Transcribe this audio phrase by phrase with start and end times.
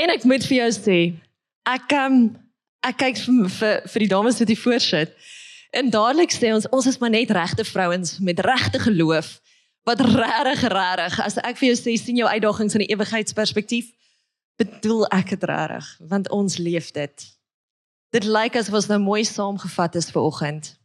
[0.00, 0.98] En ek moet vir jou sê,
[1.68, 2.22] ek um,
[2.86, 5.14] ek kyk vir, vir vir die dames wat hier voor sit.
[5.76, 9.38] En dadelik sê ons ons is maar net regte vrouens met regte geloof
[9.88, 13.92] wat regtig regtig as ek vir jou sê sien jou uitdagings in 'n ewigheidsperspektief
[14.60, 17.26] bedoel ek dit regtig want ons leef dit.
[18.10, 20.76] Dit lyk asof ons nou mooi saamgevat is vir oggend.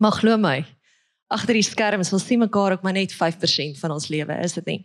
[0.00, 0.64] Maar glo my,
[1.28, 4.66] agter die skerms ons sien mekaar ook maar net 5% van ons lewe, is dit
[4.66, 4.80] nie?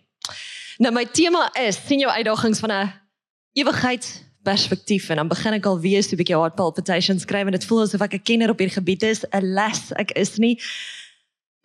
[0.80, 2.99] Nou my tema is sien jou uitdagings van 'n
[3.60, 7.66] ewigheidsperspektief en dan begin ek al weer so 'n bietjie heart palpitations skryf en dit
[7.66, 10.60] voel asof ek 'n kenner op hierdie gebied is, 'n les ek is nie.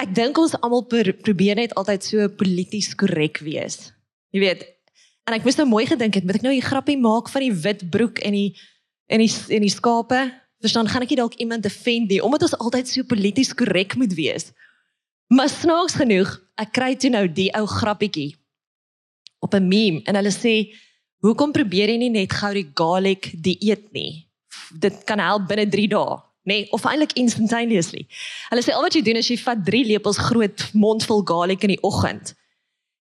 [0.02, 0.84] Ek dink ons almal
[1.22, 3.92] probeer net altyd so polities korrek wees.
[4.30, 4.66] Jy weet,
[5.26, 7.52] en ek moes nou mooi gedink het, moet ek nou 'n grappie maak van die
[7.52, 8.54] wit broek en die
[9.08, 10.32] en die en die skape?
[10.60, 14.14] Verstaan, gaan ek nie dalk iemand offend nie omdat ons altyd so polities korrek moet
[14.14, 14.52] wees.
[15.28, 18.34] Maar snaaks genoeg, ek kry toe nou die ou grappietjie
[19.40, 20.72] op 'n meme en hulle sê
[21.24, 24.24] hoekom probeer jy nie net gou die garlic dieet nie?
[24.80, 26.60] Dit kan help binne 3 dae, nê?
[26.60, 28.04] Nee, of eintlik instantaneously.
[28.50, 31.74] Hulle sê al wat jy doen is jy vat 3 lepels groot mondvol garlic in
[31.76, 32.34] die oggend.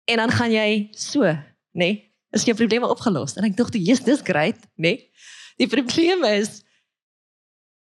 [0.07, 1.89] En dan gaan jy so, nê?
[1.89, 2.02] Nee,
[2.35, 3.35] is jou probleme opgelos.
[3.39, 4.95] En ek dink, "Jesus, dis great," nê?
[4.95, 5.09] Nee?
[5.57, 6.63] Die probleem is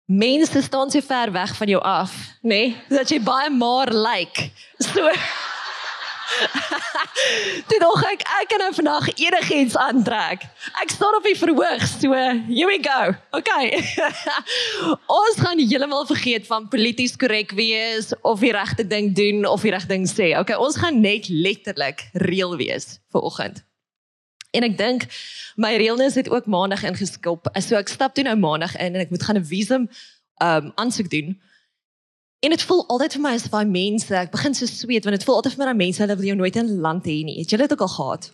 [0.06, 2.48] mense staan so ver weg van jou af, nê?
[2.48, 2.76] Nee?
[2.88, 4.36] Dat jy baie maar lyk.
[4.36, 4.50] Like.
[4.78, 5.10] So
[7.70, 10.44] Dit dog ek ek kan nou vandag enigiets aantrek.
[10.82, 13.14] Ek staan op die verhoog, so here we go.
[13.36, 13.80] Okay.
[15.20, 19.74] Ons gaan heeltemal vergeet van polities korrek wees of die regte ding doen of die
[19.74, 20.32] regte ding sê.
[20.38, 23.64] Okay, ons gaan net letterlik reël wees vir oggend.
[24.56, 25.06] En ek dink
[25.60, 27.50] my reëlnis het ook maandag ingeskop.
[27.62, 29.88] So ek stap toe nou maandag in en ek moet gaan 'n visum
[30.40, 31.36] um aansoek doen.
[32.40, 35.24] En dit voel altyd vir my as baie mense, ek begin so sweet want dit
[35.28, 37.38] voel altyd vir my dat mense hulle wil jou nooit in land hê nie.
[37.42, 38.30] Het julle dit ook al gehad?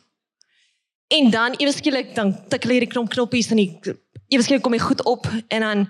[1.17, 4.83] En dan ewe skielik dan tik hulle hierdie knop knoppies en ewe skielik kom jy
[4.85, 5.83] goed op en dan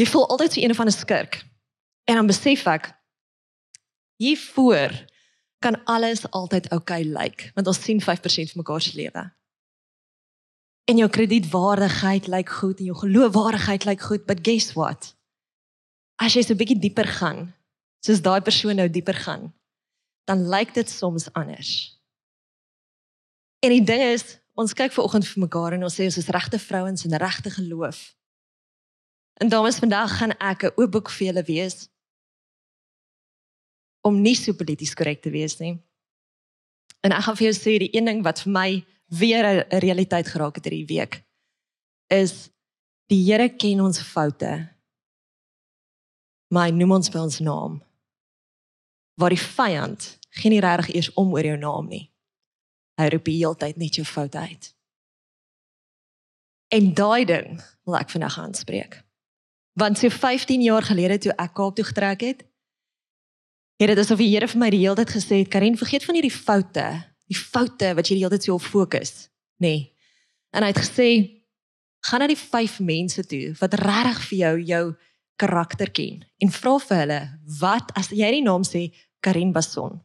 [0.00, 1.40] jy voel altyd so een van 'n skurk.
[2.04, 2.92] En dan besef ek
[4.16, 4.92] hier voor
[5.58, 9.32] kan alles altyd oukei okay lyk want ons sien 5% van mekaar se lewe.
[10.84, 15.14] En jou kredietwaardigheid lyk goed en jou geloofwaardigheid lyk goed, but guess what?
[16.16, 17.54] As jy so 'n bietjie dieper gaan,
[18.02, 19.50] soos daai persoon nou dieper gaan,
[20.26, 21.72] dan lyk dit soms anders.
[23.62, 24.24] En die ding is,
[24.58, 27.50] ons kyk ver oggend vir mekaar en ons sê ons is regte vrouens en regte
[27.54, 28.00] geloof.
[29.40, 31.88] En dames, vandag gaan ek 'n oop boek vir julle wees
[34.02, 35.78] om nie so polities korrek te wees nie.
[37.02, 40.26] En ek gaan vir jou sê die een ding wat vir my weer 'n realiteit
[40.26, 41.24] geraak het hierdie week
[42.10, 42.50] is
[43.08, 44.68] die Here ken ons foute.
[46.50, 47.82] Maar hy noem ons by ons naam
[49.14, 52.06] waar die vyand geen regtig eers om oor jou naam nie.
[53.00, 54.70] Hy roep die hele tyd net jou foute uit.
[56.72, 59.02] En daai ding wil ek vandag aanspreek.
[59.76, 62.44] Want so 15 jaar gelede toe ek Kaap toe getrek het,
[63.80, 66.14] het dit asof die Here vir my die hele tyd gesê het, "Karen, vergeet van
[66.14, 66.86] hierdie foute,
[67.28, 69.66] die foute wat jy die hele tyd so op fokus." Nê.
[69.66, 69.92] Nee.
[70.52, 71.40] En hy het gesê,
[72.00, 74.96] "Gaan na die vyf mense toe wat regtig vir jou jou
[75.40, 77.20] karakter ken en vra vir hulle
[77.60, 78.88] wat as jy die naam sê
[79.24, 80.00] Karin Bason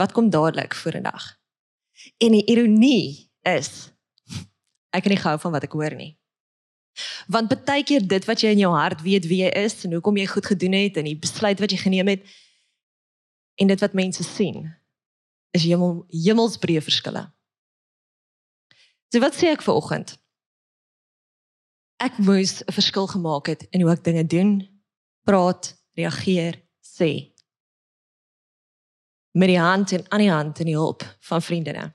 [0.00, 1.36] wat kom dadelik vorendag
[2.18, 3.92] en die ironie is
[4.94, 6.12] ek kan nie gou van wat ek hoor nie.
[7.32, 10.18] Want baie keer dit wat jy in jou hart weet wie jy is en hoekom
[10.20, 12.26] jy goed gedoen het en die besluit wat jy geneem het
[13.60, 14.66] en dit wat mense sien
[15.56, 17.24] is hemel hemelsbreë verskille.
[19.12, 20.16] So wat sê ek vir oggend
[22.02, 24.50] ek moes 'n verskil gemaak het in hoe ek dinge doen,
[25.22, 27.30] praat, reageer, sê.
[29.32, 31.94] Met die hand in aan die hand en die hulp van vriendinne.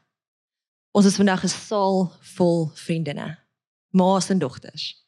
[0.92, 3.38] Ons is vandag 'n saal vol vriendinne,
[3.92, 5.06] ma's en dogters.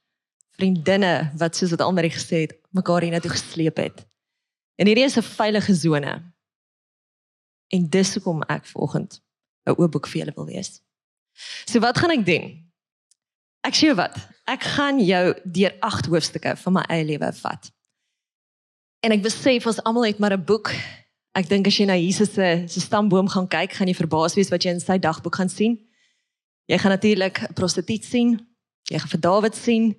[0.51, 4.07] Vriendinne wat soos wat almal gesê het, mekaar hiernatoe gesleep het.
[4.75, 6.33] En hierdie is 'n veilige sone.
[7.67, 9.21] En dis hoekom ek vanoggend
[9.65, 10.81] 'n oop boek vir julle wil lees.
[11.65, 12.68] So wat gaan ek doen?
[13.67, 14.15] Ek sê wat,
[14.47, 17.69] ek gaan jou deur 8 hoofstukke van my eie lewe vat.
[19.03, 20.71] En ek besef ons almal het maar 'n boek.
[21.35, 24.49] Ek dink as jy na Jesus se se stamboom gaan kyk, gaan jy verbaas wees
[24.49, 25.79] wat jy in sy dagboek gaan sien.
[26.67, 28.47] Jy gaan natuurlik 'n prostituut sien.
[28.89, 29.95] Jy gaan vir Dawid sien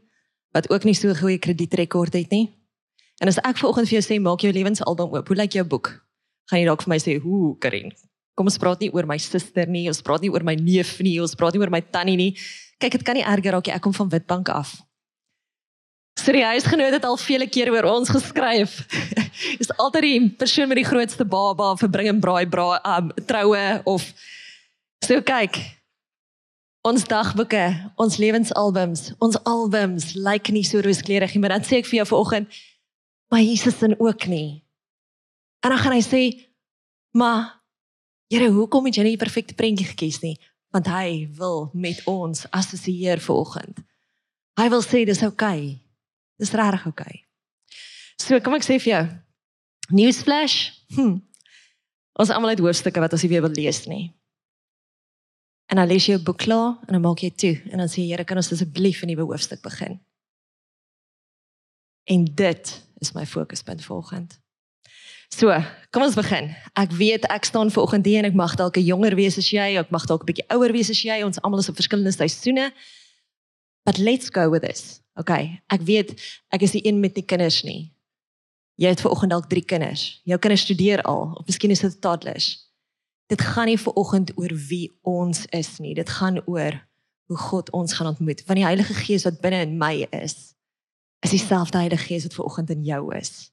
[0.53, 2.57] wat ook nie so 'n goeie kredietrekord het nie.
[3.21, 6.07] En as ek vanoggend vir jou sê maak jou lewensalbum oop, hoe lyk jou boek?
[6.51, 7.93] Gaan jy dalk vir my sê, "Hoe, Karin?
[8.41, 11.19] Kom ons praat nie oor my suster nie, ons praat nie oor my neef nie,
[11.21, 12.33] ons praat nie oor my tannie nie."
[12.81, 13.75] kyk dit kan nie erger raak nie.
[13.77, 14.79] Ek kom van Witbank af.
[16.21, 18.81] So die huisgenoot het al vele kere oor ons geskryf.
[19.63, 24.09] Is altyd die persoon met die grootste baba verbring en braai braai um, troue of
[25.05, 25.61] so kyk.
[26.89, 27.65] Ons dagboeke,
[28.01, 32.07] ons lewensalbums, ons albums lyk nie so rooskleurig nie, maar dan sê ek vir jou
[32.15, 32.61] vanoggend,
[33.29, 34.63] maar Jesus sin ook nie.
[35.61, 36.23] En dan gaan hy sê,
[37.13, 37.60] maar
[38.31, 40.37] Here, hoekom het jy nie die perfekte prentjie gekies nie?
[40.71, 43.81] Want hy wil met ons assosieer vanoggend.
[44.61, 45.57] Hy wil sê dis oukei.
[45.59, 45.81] Okay.
[46.39, 47.11] Dis regtig oukei.
[47.11, 47.25] Okay.
[48.23, 49.03] So kom ek sê vir jou.
[49.99, 50.71] Newsflash.
[50.95, 51.19] Hm.
[52.23, 54.13] Ons almal het hoofstukke wat ons nie weer wil lees nie.
[55.71, 58.07] En dan lees jy 'n boek klaar en dan maak jy toe en dan sê
[58.07, 60.01] Here, kan ons asseblief 'n nuwe hoofstuk begin?
[62.07, 64.35] En dit is my fokuspunt volgende.
[65.35, 65.55] So,
[65.91, 66.51] kom ons begin.
[66.79, 69.51] Ek weet ek staan ver oggend hier en ek mag dalk 'n jonger wees as
[69.51, 71.23] jy, ek mag dalk 'n bietjie ouer wees as jy.
[71.23, 72.73] Ons almal is op verskillende seisoene.
[73.85, 75.01] But let's go with this.
[75.19, 76.21] Okay, ek weet
[76.53, 77.93] ek is die een met die kinders nie.
[78.77, 80.21] Jy het ver oggend dalk 3 kinders.
[80.25, 82.71] Jou kinders studeer al of miskien is dit toddlers.
[83.29, 85.95] Dit gaan nie ver oggend oor wie ons is nie.
[85.95, 86.75] Dit gaan oor
[87.29, 88.43] hoe God ons gaan ontmoet.
[88.47, 90.55] Want die Heilige Gees wat binne in my is,
[91.23, 93.51] is dieselfde Heilige Gees wat ver oggend in jou is.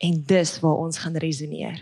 [0.00, 1.78] En dis waar ons gaan resoneer.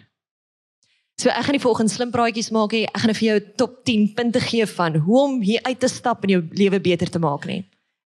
[1.19, 2.85] So ek gaan die volgende slim praatjies maak hê.
[2.87, 6.23] Ek gaan vir jou top 10 punte gee van hoe om hier uit te stap
[6.23, 7.65] en jou lewe beter te maak nie.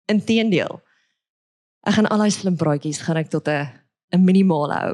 [0.09, 0.79] Inteendeel.
[1.85, 3.69] Ek gaan al daai slim praatjies gaan ek tot 'n
[4.13, 4.93] 'n minimaal hou.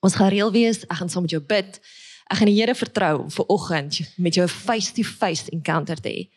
[0.00, 0.84] Ons gaan reël wees.
[0.88, 1.80] Ek gaan saam met jou bid.
[2.30, 6.30] Ek gaan die Here vertrou om vir oggend met jou face-to-face encounter te hê.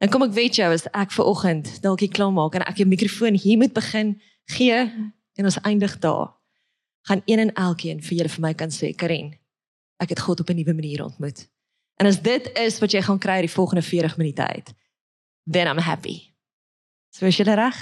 [0.00, 2.76] En kom ek weet jou as ek vir oggend dalk hier klaar maak en ek
[2.76, 4.78] jou mikrofoon hier moet begin gee
[5.36, 6.32] en ons eindig daar
[7.08, 9.34] gaan een en elkeen vir julle vir my kan sê, Karen,
[10.02, 11.46] ek het God op 'n nuwe manier ontmoet.
[11.96, 14.72] En as dit is wat jy gaan kry die volgende 40 minute uit,
[15.50, 16.34] then I'm happy.
[17.10, 17.76] So is jy reg?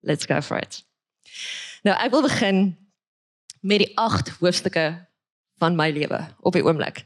[0.00, 0.84] Let's go for it.
[1.82, 2.76] Nou, ek wil begin
[3.60, 5.06] met die 8 hoofstukke
[5.58, 7.02] van my lewe op die oomblik.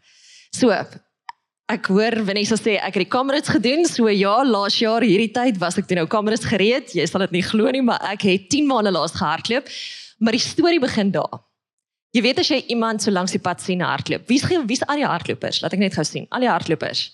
[0.50, 0.74] So,
[1.72, 5.60] ek hoor Vanessa sê ek het die kamerits gedoen, so ja, laas jaar hierdie tyd
[5.62, 6.92] was ek toe nou kamerits gereed.
[6.92, 9.70] Jy sal dit nie glo nie, maar ek het 10 maande laas gehardloop.
[10.22, 11.40] Maar die storie begin daar.
[12.14, 14.28] Jy weet as jy iemand so langs die pad sien hardloop.
[14.30, 15.62] Wie's wie's al die hardlopers?
[15.64, 16.28] Laat ek net gou sien.
[16.30, 17.08] Al die hardlopers.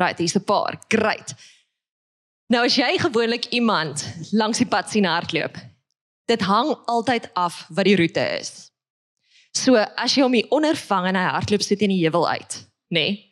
[0.00, 0.76] Right, hier's 'n paar.
[0.92, 1.32] Great.
[2.50, 5.56] Nou as jy gewoonlik iemand langs die pad sien hardloop,
[6.26, 8.70] dit hang altyd af wat die roete is.
[9.52, 13.06] So as jy hom hier ondervang en hy hardloop sit in die heuwel uit, nê?
[13.06, 13.26] Nee,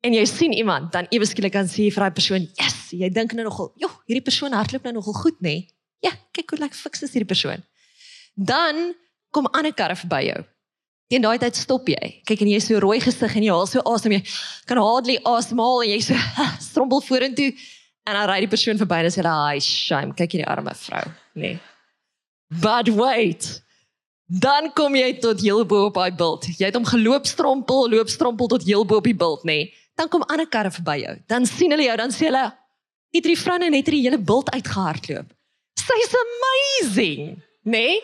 [0.00, 3.32] en jy sien iemand, dan ewe skielik kan sê vir daai persoon, "Yes, jy dink
[3.32, 5.68] nou nogal, joh, hierdie persoon hardloop nou nogal goed, nê?" Nee?
[6.00, 7.62] Ja, kyk hoe lekker fiks is hierdie persoon
[8.34, 8.94] dan
[9.30, 10.40] kom ander karre verby jou.
[11.10, 12.20] Teen daai tyd stop jy.
[12.28, 14.20] Kyk en jy is so rooi gesig en jy haal so asem jy
[14.70, 16.18] kan hardly asemhaal en jy so
[16.70, 17.50] strompel vorentoe
[18.06, 21.02] en dan ry die persoon verby en sê hy shame kyk hierdie arme vrou.
[21.34, 21.58] Nee.
[22.62, 23.48] But wait.
[24.30, 26.46] Dan kom jy tot heel bo op daai bult.
[26.54, 29.58] Jy het hom geloop strompel, loop strompel tot heel bo op die bult nê.
[29.64, 29.74] Nee.
[29.98, 31.16] Dan kom ander karre verby jou.
[31.28, 35.34] Dan sien hulle jou, dan sê hulle het hierdie vrou net hierdie hele bult uitgehardloop.
[35.82, 37.34] Sy's amazing,
[37.66, 37.74] nê?
[37.74, 37.98] Nee?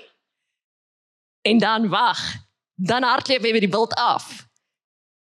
[1.46, 2.20] En dan wag.
[2.74, 4.46] Dan hardloop jy weer die bult af.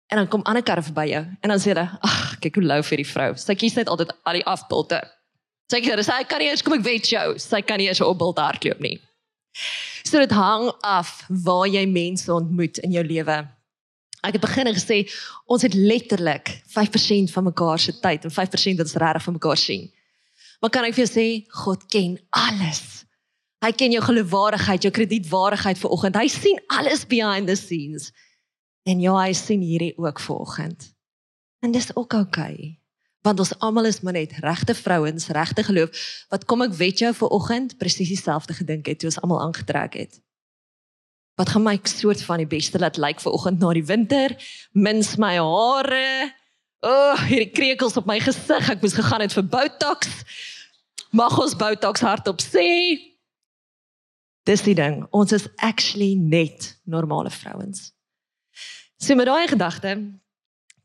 [0.06, 2.82] En dan kom ander karre verby jou en dan sê hulle, "Ag, kyk hoe lou
[2.82, 3.34] vir die vrou.
[3.36, 5.02] Sy kies net altyd al die afbulte."
[5.72, 7.38] Sê jy, "Sy kan nie eens kom ek weet jou.
[7.38, 9.00] Sy kan nie eens op bult hardloop nie."
[10.04, 13.48] So dit hang af waar jy mense ontmoet in jou lewe.
[14.22, 15.10] Ek het begin gesê
[15.46, 19.56] ons het letterlik 5% van mekaar se tyd en 5% wat ons regtig van mekaar
[19.56, 19.92] sien.
[20.60, 23.05] Maar kan ek vir jou sê God ken alles.
[23.64, 26.18] Hy ken jou geloofwaardigheid, jou kredietwaardigheid vir oggend.
[26.20, 28.10] Hy sien alles behind the scenes.
[28.86, 30.90] En ja, hy sien hierdie ook vir oggend.
[31.64, 32.52] En dis ook oukei.
[32.52, 32.74] Okay,
[33.26, 37.12] want ons almal is maar net regte vrouens, regte geloof wat kom ek weet jou
[37.20, 40.20] vir oggend presies dieselfde gedink het toe ons almal aangetrek het.
[41.36, 44.32] Wat gaan my soort van die beste laat lyk vir oggend na die winter?
[44.72, 46.30] Mins my hare.
[46.80, 48.70] O, oh, hierdie krekels op my gesig.
[48.72, 50.08] Ek moes gegaan het vir Botox.
[51.16, 52.64] Mag ons Botox hardop sê?
[54.46, 57.90] Dis die ding, ons is actually net normale vrouens.
[59.02, 59.96] So met daai gedagte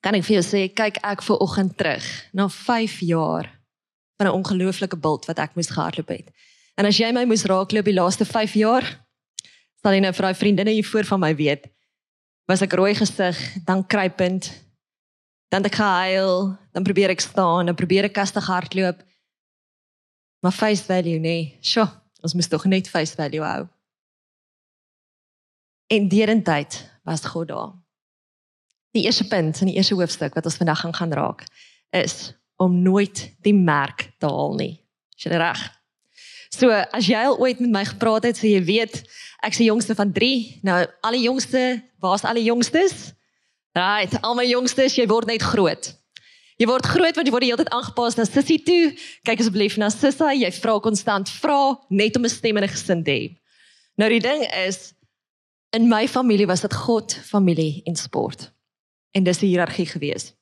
[0.01, 3.45] kan ek vir jou sê, kyk ek ver oggend terug na 5 jaar
[4.17, 6.33] van 'n ongelooflike bult wat ek moes gehardloop het.
[6.77, 8.85] En as jy my moes raakloop die laaste 5 jaar,
[9.83, 11.69] sal jy nou vir daai vriendinne hier voor van my weet,
[12.47, 14.51] was ek rooi gesig, dan kruipend,
[15.51, 19.03] dan ek gehuil, dan probeer ek staan, dan probeer ek kastig hardloop.
[20.41, 22.00] Maar face value nee, sjoe.
[22.21, 23.65] Ons moet tog net face value hou.
[25.91, 27.73] En derentyd was God daar.
[28.91, 31.43] Die eerste punt in die eerste hoofstuk wat ons vandag gaan gaan raak
[31.89, 34.73] is om nooit die merk te haal nie.
[35.17, 35.61] Is jy reg?
[36.51, 39.01] So, as jy al ooit met my gepraat het, so jy weet,
[39.47, 40.59] ek's die jongste van 3.
[40.67, 41.61] Nou, al die jongste,
[42.03, 43.13] waar's al die jongstes?
[43.77, 45.93] Right, al my jongstes, jy word net groot.
[46.61, 48.91] Jy word groot want jy word die hele tyd aangepas na sussie toe.
[49.25, 53.01] Kyk asseblief na Sissa, jy vra konstant vra net om 'n stem in 'n gesin
[53.03, 53.23] te hê.
[53.97, 54.93] Nou die ding is
[55.73, 58.51] in my familie was dit God, familie en sport.
[59.15, 60.33] En dis 'n hiërargie gewees.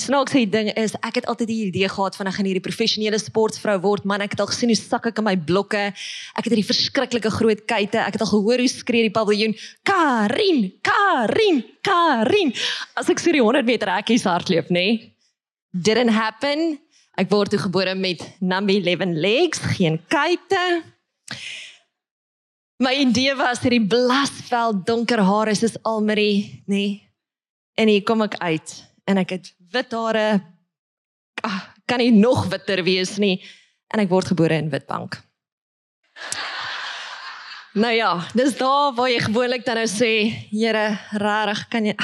[0.00, 3.80] Snaakse ding is ek het altyd die idee gehad van ek gaan hierdie professionele sportvrou
[3.80, 5.92] word, man, ek het al gesien hoe sak ek in my blokke.
[6.36, 7.98] Ek het hierdie verskriklike groot kuite.
[7.98, 12.54] Ek het al gehoor hoe skree die paviljoen, "Karin, Karin, Karin."
[12.96, 14.70] As ek so die 100 meter hekkies hardloop, nê?
[14.70, 15.13] Nee?
[15.74, 16.78] Didn't happen.
[17.18, 20.82] Ek word toe gebore met number 11 legs, geen kuite.
[22.82, 26.74] My idee was hierdie blasvel donker hare is almarie, nê?
[26.74, 27.00] Nee?
[27.74, 28.74] En hier kom ek uit
[29.10, 30.26] en ek het wit hare.
[31.42, 33.36] Ag, kan nie nog witter wees nie
[33.94, 35.18] en ek word gebore in Witbank.
[37.74, 41.96] Nou ja, dis daar waar jy gewoonlik dan nou sê, Here, rarig kan jy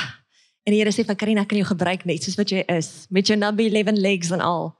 [0.65, 3.27] en die Here sê van Karina kan jy gebruik net soos wat jy is met
[3.27, 4.71] jou number 11 legs en al.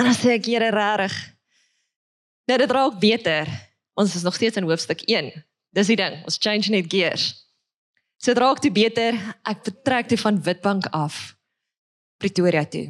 [0.00, 1.14] En dan sê ek, Here, rarig.
[2.48, 3.48] Nou dit raak beter.
[3.94, 5.30] Ons is nog steeds in hoofstuk 1.
[5.74, 7.32] Dis die ding, ons change net gears.
[8.18, 9.16] So dit raak toe beter.
[9.46, 11.34] Ek vertrek toe van Witbank af.
[12.18, 12.88] Pretoria toe.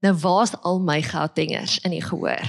[0.00, 2.48] Nou waar's al my goudtingers in die gehoor?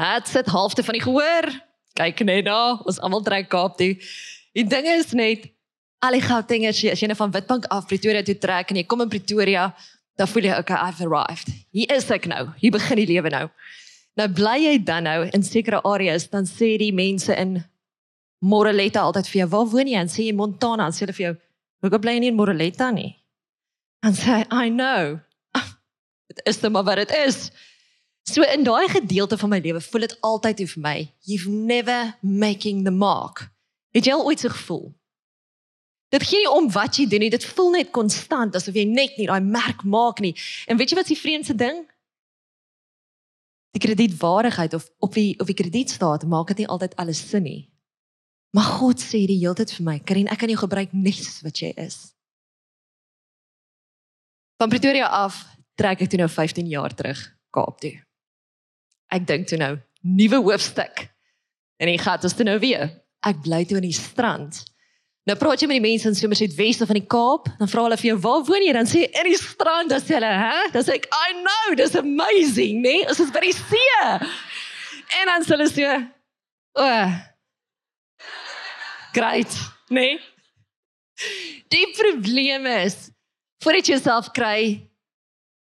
[0.00, 1.50] Het sit halfte van die gehoor.
[1.94, 3.92] Kyk net daar, ons almal trek Kaap toe.
[4.54, 5.50] Die ding is net
[6.04, 9.04] al die goudtingers as jy net van Witbank af Pretoria toe trek en jy kom
[9.04, 9.68] in Pretoria,
[10.18, 11.50] dan voel jy okay, I've arrived.
[11.74, 12.46] Hier is ek nou.
[12.60, 13.46] Hier begin die lewe nou.
[14.18, 17.58] Nou bly jy dan nou in sekere areas, dan sê die mense in
[18.44, 21.26] Moreletta altyd vir jou, "Waar woon jy?" en sê jy Montana, dan sê hulle vir
[21.26, 21.36] jou,
[21.82, 23.16] "Hoekom bly jy nie in Moreletta nie?"
[24.04, 25.20] en sê I know.
[26.28, 27.50] Dit is net maar wat dit is.
[28.28, 32.84] So in daai gedeelte van my lewe voel dit altyd vir my, you've never making
[32.84, 33.50] the mark.
[33.92, 34.94] Het jy al ooit so gevoel?
[36.14, 39.16] Dit gee nie om wat jy doen nie, dit voel net konstant asof jy net
[39.18, 40.34] nie daai merk maak nie.
[40.70, 41.82] En weet jy wat die vreemdste ding?
[43.74, 47.62] Die kredietwaardigheid of op die of die kredietstaat maak dit nie altyd alles sin nie.
[48.54, 51.42] Maar God sê die hele tyd vir my, Karin, ek kan jou gebruik net soos
[51.42, 51.96] wat jy is.
[54.62, 55.40] Van Pretoria af
[55.74, 57.18] trek ek toe nou 15 jaar terug
[57.54, 57.96] Kaap toe.
[59.10, 59.72] Ek dink toe nou
[60.06, 61.08] nuwe hoofstuk.
[61.82, 62.86] En ek gaan dit nou weer.
[63.26, 64.62] Ek bly toe in die strand.
[65.24, 67.86] Nou praat jy met die mense in Somerset West of in die Kaap, dan vra
[67.86, 70.26] hulle vir jou, "Waar woon jy?" Dan sê jy, "In die strand." Dan sê hulle,
[70.26, 73.88] "Hè?" Dan sê ek, "I know, this amazing, nee, dit is by die see."
[75.20, 76.06] En dan sê hulle so,
[76.74, 76.84] "O.
[76.84, 77.10] Oh,
[79.12, 79.52] great,
[79.88, 80.20] nee."
[81.68, 83.10] Die probleem is,
[83.62, 84.90] voordat jy jouself kry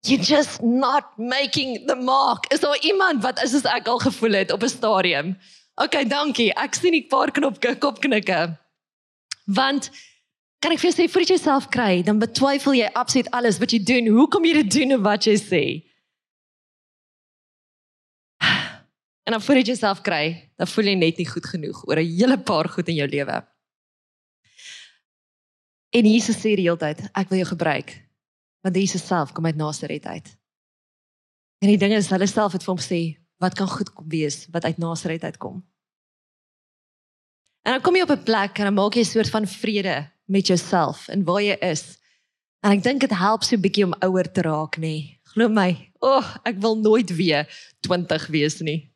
[0.04, 2.52] you just not making the mark.
[2.52, 5.38] Is daar iemand wat is as ek al gevoel het op 'n stadium?
[5.76, 6.54] OK, dankie.
[6.54, 8.60] Ek sien 'n paar knopke kopknikke.
[9.44, 9.90] Want
[10.64, 13.74] kan ek vir jou sê voordat jy jouself kry, dan betwyfel jy absoluut alles wat
[13.76, 14.08] jy doen.
[14.16, 15.64] Hoekom jy dit doen en wat jy sê?
[19.24, 22.16] En dan voordat jy jouself kry, dan voel jy net nie goed genoeg oor 'n
[22.20, 23.38] hele paar goed in jou lewe.
[25.94, 27.94] En Jesus sê die hele tyd, ek wil jou gebruik.
[28.64, 30.28] Want Jesus self kom uit Nasaret uit.
[31.64, 33.02] En die ding is, hulle self het vir hom sê,
[33.40, 35.64] wat kan goed kom wees wat uit Nasaret uitkom?
[37.64, 40.10] En dan kom jy op 'n plek en dan maak jy 'n soort van vrede
[40.26, 41.98] met jouself en waar jy is.
[42.60, 44.80] En ek dink dit help so 'n bietjie om ouer te raak, nê.
[44.82, 45.20] Nee.
[45.34, 47.48] Glo my, o, oh, ek wil nooit weer
[47.80, 48.92] 20 wees nie.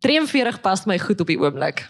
[0.00, 1.86] 43 pas my goed op die oomblik.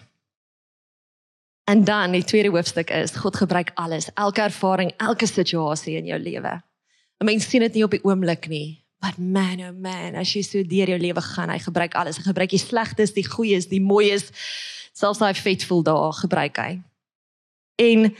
[1.63, 6.19] En dan die tweede hoofstuk is God gebruik alles, elke ervaring, elke situasie in jou
[6.19, 6.61] lewe.
[7.19, 10.41] 'n Mens sien dit nie op die oomblik nie, but man oh man, as jy
[10.41, 12.17] so deur jou lewe gaan, hy gebruik alles.
[12.17, 14.31] Hy gebruik die slegtes, die goeies, die mooies,
[14.93, 16.71] selfs daai faithful dae gebruik hy.
[17.81, 18.13] En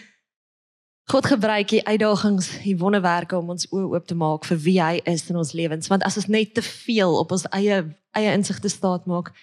[1.11, 5.01] God gebruik die uitdagings, die wonderwerke om ons oë oop te maak vir wie hy
[5.09, 7.81] is in ons lewens, want as ons net te veel op ons eie
[8.13, 9.33] eie insigte staat maak,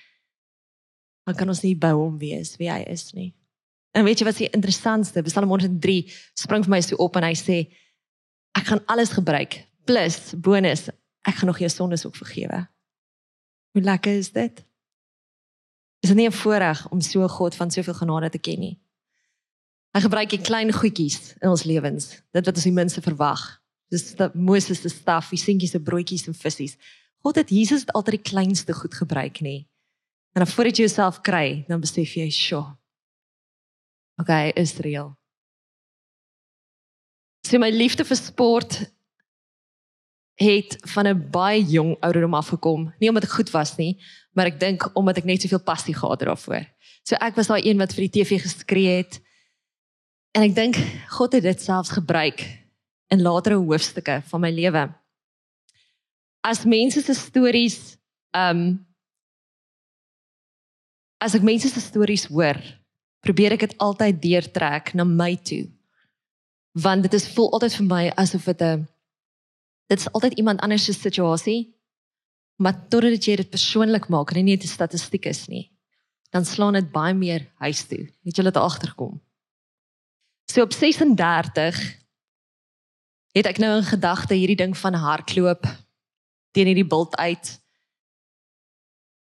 [1.29, 3.33] dan kan ons nie bou hom wees wie hy is nie.
[3.93, 6.05] En weet jy wat die interessantste, Psalm 103
[6.39, 7.59] spring vir my so op en hy sê
[8.57, 10.89] ek gaan alles gebruik plus bonus,
[11.27, 12.65] ek gaan nog jou sondes ook vergewe.
[13.75, 14.63] Hoe lekker is dit?
[16.01, 18.81] Is dit nie 'n voorreg om so 'n God van soveel genade te ken nie?
[19.93, 23.61] Hy gebruik die klein goedjies in ons lewens, dit wat ons die minste verwag.
[23.89, 26.77] Dis die Moses se staf, die seentjies se broodjies en visse.
[27.23, 29.67] God het Jesus het altyd die kleinste goed gebruik, nê?
[30.33, 32.81] En dan voordat jy jouself kry, dan besef jy, "Sjoe,
[34.21, 35.17] Okay, Israel.
[37.47, 38.75] So my liefde vir sport
[40.41, 42.93] het van 'n baie jong ouderdom af gekom.
[42.99, 43.97] Nie omdat ek goed was nie,
[44.35, 46.65] maar ek dink omdat ek net soveel passie gehad het daarvoor.
[47.03, 49.21] So ek was daai een wat vir die TV geskree het.
[50.35, 50.79] En ek dink
[51.17, 52.47] God het dit selfs gebruik
[53.11, 54.89] in latere hoofstukke van my lewe.
[56.41, 57.97] as mense se stories
[58.33, 58.81] um
[61.21, 62.57] as ek mense se stories hoor,
[63.21, 65.67] probeer ek dit altyd deurtrek na my toe.
[66.81, 68.89] Want dit is voel altyd vir my asof dit 'n
[69.91, 71.75] dit is altyd iemand anders se situasie.
[72.61, 75.71] Maar totdat jy dit persoonlik maak en nie net 'n statistiek is nie,
[76.31, 78.09] dan slaan dit baie meer huis toe.
[78.25, 79.21] Het jy dit agterkom?
[80.51, 81.99] So op 36
[83.33, 85.67] het ek nou in gedagte hierdie ding van hardloop
[86.51, 87.61] teen hierdie bult uit.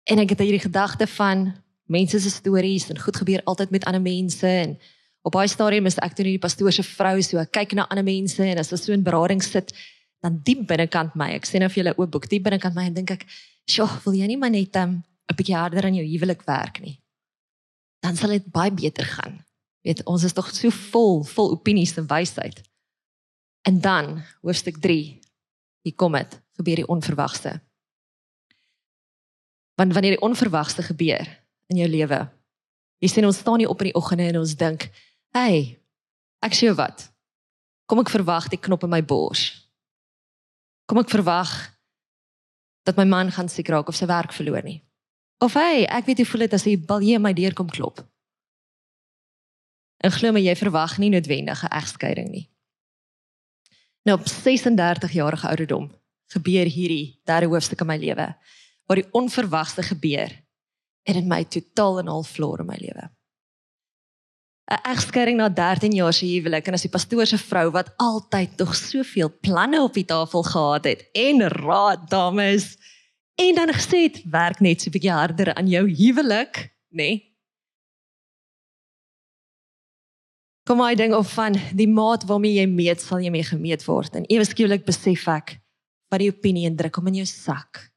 [0.03, 1.53] En ek het hierdie gedagte van
[1.85, 4.77] mense se stories en goed gebeur altyd met ander mense en
[5.21, 8.05] op baie stadium is ek toe nie die pastoor se vrou so kyk na ander
[8.05, 9.73] mense en as ons so in berading sit
[10.23, 12.97] dan diep binnekant my ek sê nou vir julle oop boek diep binnekant my en
[12.97, 13.27] dink ek
[13.69, 14.99] sjoe wil jy nie maar net um,
[15.29, 16.97] 'n bietjie harder aan jou huwelik werk nie
[18.03, 19.39] dan sal dit baie beter gaan
[19.83, 22.63] weet ons is tog so vol vol opinies en wysheid
[23.67, 25.19] en dan hoofstuk 3
[25.83, 27.59] hier kom dit gebeur die onverwagte
[29.79, 31.27] want wanneer die onverwagte gebeur
[31.71, 32.19] in jou lewe.
[32.99, 34.89] Jy sien ons staan hier op in die oggende en ons dink,
[35.31, 35.79] "Hey,
[36.43, 37.11] ek sê wat?
[37.85, 39.68] Kom ek verwag die knop in my bors?
[40.89, 41.51] Kom ek verwag
[42.89, 44.79] dat my man gaan siek raak of sy werk verloor nie?
[45.37, 48.01] Of hey, ek weet hoe voel dit as hy balje my deur kom klop?"
[49.99, 52.47] En glo my, jy verwag nie noodwendige egskeiding nie.
[54.07, 55.89] Nou op 36 jarige ouderdom
[56.33, 58.27] gebeur hierdie derde hoofstuk in my lewe
[58.89, 60.31] waar die onverwagte gebeur
[61.05, 63.05] het dit my totaal en al verloor in my lewe.
[64.69, 68.57] 'n Egskeiding na 13 jaar se huwelik en as die pastoor se vrou wat altyd
[68.57, 72.77] tog soveel planne op die tafel gehad het en raad dames
[73.35, 76.55] en dan gesê het werk net so 'n bietjie harder aan jou huwelik,
[76.89, 77.09] nê?
[77.09, 77.29] Nee?
[80.69, 84.15] Kom maar ding of van die maat waarmee jy meet sal jy mee gemeet word
[84.15, 85.55] en ewe skielik besef ek
[86.11, 87.89] wat die opinie indruk om in jou sak.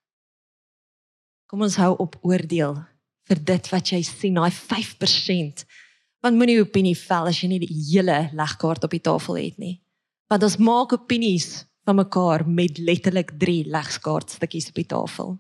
[1.46, 2.78] Kom ons hou op oordeel
[3.28, 5.66] vir dit wat jy sien, daai 5%.
[6.22, 9.80] Want moenie opinie vel as jy nie die hele legkaart op die tafel het nie.
[10.30, 15.34] Want ons maak opinies van mekaar met letterlik 3 legkaartstukkies op die tafel.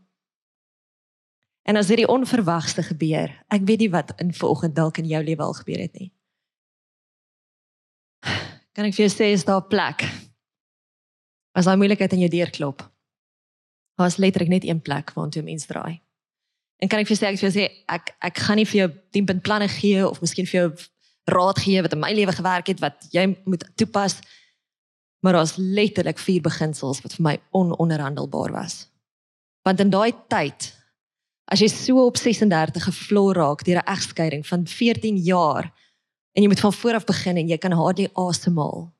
[1.62, 5.46] En as hierdie onverwagte gebeur, ek weet nie wat in vanoggend dalk in jou lewe
[5.46, 6.10] al gebeur het nie.
[8.74, 10.02] Kan ek vir jou sê is daar 'n plek?
[11.54, 12.82] As daai moeilikheid aan jou deur klop.
[13.96, 16.02] Daar is letterlik net een plek waar jy mens draai.
[16.82, 17.64] En kan ek vir sê ek vir sê
[17.94, 20.68] ek ek gaan nie vir jou 10 punt planne gee of miskien vir jou
[21.30, 24.18] raad gee wat in my lewe gewerk het wat jy moet toepas.
[25.22, 28.88] Maar daar's letterlik vier beginsels wat vir my ononderhandelbaar was.
[29.62, 30.72] Want in daai tyd
[31.52, 35.70] as jy so op 36 gevloer raak deur 'n egskeiding van 14 jaar
[36.34, 38.90] en jy moet van voor af begin en jy kan hardly asemhaal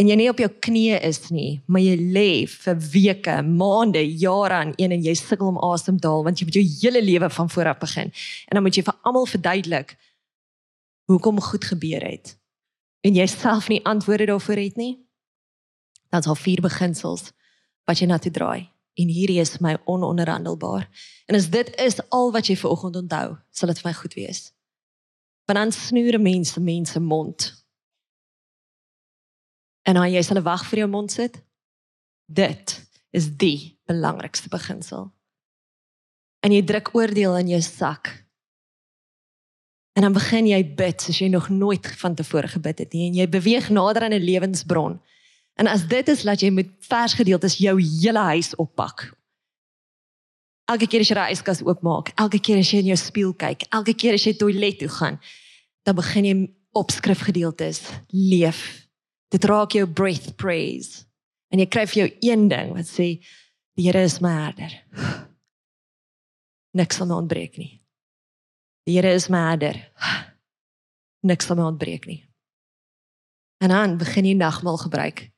[0.00, 4.56] en jy nie op jou knieë is nie, maar jy lê vir weke, maande, jare
[4.56, 7.28] aan een en jy sukkel om asem te haal want jy moet jou hele lewe
[7.36, 8.12] van voor af begin.
[8.48, 9.96] En dan moet jy vir almal verduidelik
[11.10, 12.32] hoekom goed gebeur het.
[13.04, 14.94] En jy self nie antwoorde daarvoor het nie.
[16.08, 17.32] Dan's al vier beginsels
[17.84, 18.70] wat jy na toe draai.
[18.96, 20.88] En hierdie is my ononderhandelbaar.
[21.28, 24.42] En as dit is al wat jy vanoggend onthou, sal dit vir my goed wees.
[25.44, 27.50] Want dan snoer mense mense mond
[29.90, 31.40] en dan jy sal wag vir jou mond sit.
[32.30, 32.76] Dit
[33.10, 35.08] is die belangrikste beginsel.
[36.46, 38.12] En jy druk oordeel in jou sak.
[39.98, 43.16] En dan begin jy bid soos jy nog nooit van tevore gebid het nie en
[43.18, 45.00] jy beweeg nader aan 'n lewensbron.
[45.58, 49.12] En as dit is dat jy moet vers gedeeltes jou hele huis oppak.
[50.70, 53.66] Elke keer as jy daai yskas oopmaak, elke keer as jy in jou spieël kyk,
[53.70, 55.20] elke keer as jy toilet toe gaan,
[55.82, 58.79] dan begin jy opskrifgedeeltes leef
[59.30, 61.04] dit raak jou breath praise.
[61.50, 63.12] En jy kry vir jou een ding wat sê
[63.78, 64.74] die Here is my herder.
[66.76, 67.80] Niks sal my ontbreek nie.
[68.86, 69.78] Die Here is my herder.
[71.26, 72.20] Niks sal my ontbreek nie.
[73.60, 75.30] En dan begin jy nagmaal gebruik.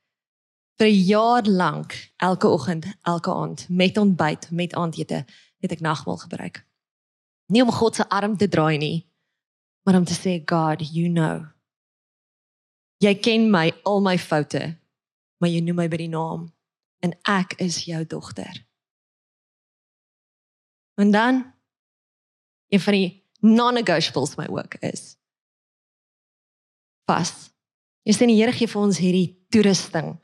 [0.80, 5.24] Vir 'n jaar lank elke oggend elke aand met ontbyt met aandete
[5.60, 6.66] het ek nagmaal gebruik.
[7.46, 9.12] Nie om God se arm te draai nie
[9.82, 11.46] maar om te sê God you know
[13.02, 14.62] Jy ken my al my foute,
[15.42, 16.46] maar jy noem my by die naam
[17.02, 18.62] en ek is jou dogter.
[21.00, 21.42] En dan
[22.70, 23.08] een van die
[23.42, 25.16] non-negotiables my ook is
[27.10, 27.32] vas.
[28.06, 30.14] Jy sien die Here gee vir ons hierdie toerusting.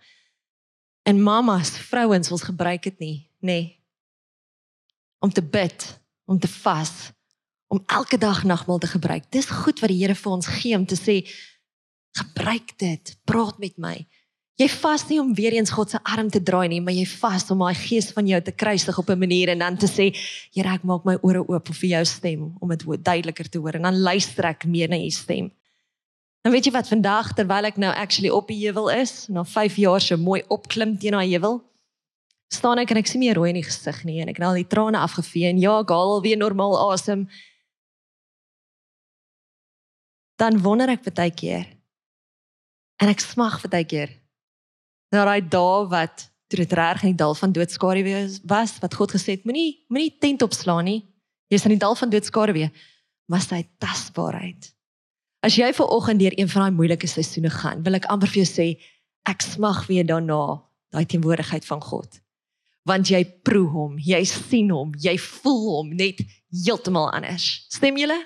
[1.09, 3.59] En mamas, vrouens, ons gebruik dit nie, nê.
[3.59, 3.67] Nee.
[5.19, 5.85] Om te bid,
[6.31, 7.11] om te vas,
[7.67, 9.27] om elke dag nagmaal te gebruik.
[9.35, 11.21] Dis goed wat die Here vir ons gee om te sê
[12.21, 13.97] gebruik dit, praat met my.
[14.59, 17.45] Jy vas nie om weer eens God se arm te draai nie, maar jy vas
[17.55, 20.11] om daai gees van jou te kruisig op 'n manier en dan te sê,
[20.53, 23.83] Here, ek maak my ore oop vir jou stem om dit duideliker te hoor en
[23.83, 25.53] dan luister ek meer na u stem.
[26.43, 29.77] En weet jy wat vandag terwyl ek nou actually op die heuwel is, na 5
[29.77, 31.63] jaar so mooi opklim teen daai heuwel,
[32.49, 34.55] staan ek en ek sien nie rooi in die gesig nie en ek het al
[34.55, 37.29] die trane afgevee en ja, ek haal weer normaal asem.
[40.37, 41.78] Dan wonder ek baie keer
[42.99, 44.11] en ek smag baie keer
[45.13, 49.15] na daai dae wat toe dit reg in die dal van doodskaduwee was wat God
[49.17, 51.03] gesê het moenie moenie tent opslaan nie.
[51.53, 52.71] Jy's in die dal van doodskaduwee
[53.29, 54.71] was hy tasbaarheid.
[55.45, 58.43] As jy ver oggend deur een van daai moeilike seisoene gaan wil ek amper vir
[58.43, 58.69] jou sê
[59.29, 60.59] ek smag weer daarna
[60.93, 62.21] daai teenwoordigheid van God.
[62.89, 66.25] Want jy proe hom jy sien hom jy voel hom net
[66.65, 67.67] heeltemal anders.
[67.69, 68.19] Stem julle?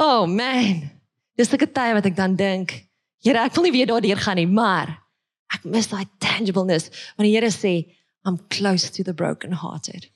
[0.00, 0.90] Oh man.
[1.36, 2.84] Dis 'n tyd wat ek dan dink
[3.24, 4.92] Here ek wil nie weer daardeur gaan nie maar
[5.54, 7.74] Ek mis daai tangibleness wanneer die Here sê
[8.24, 10.08] I'm close to the broken-hearted.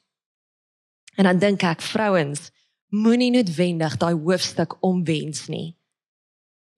[1.19, 2.49] En dan dink ek vrouens
[2.89, 5.77] moenie noodwendig daai hoofstuk omwens nie.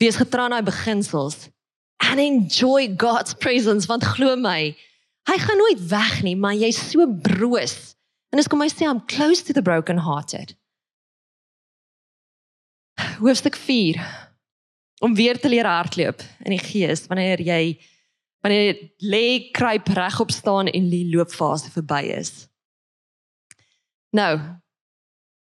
[0.03, 1.49] Wees getrou aan daai beginsels
[2.03, 4.73] and enjoy God's presence want glo my,
[5.29, 7.95] hy gaan nooit weg nie, maar jy's so broos.
[8.33, 10.57] En as kom hy sê I'm close to the broken-hearted.
[13.21, 14.01] Hoofstuk 4
[15.01, 17.63] om weer te leer hardloop in die gees wanneer jy
[18.45, 22.47] wanneer lê kruip regop staan en die loopfase verby is.
[24.17, 24.33] Nou,